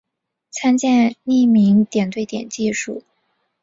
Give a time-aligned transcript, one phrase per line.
[0.49, 3.03] 参见匿名点对点技术。